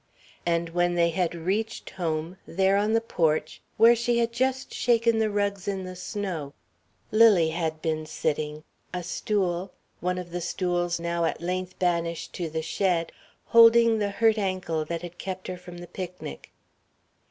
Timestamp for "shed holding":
12.63-13.99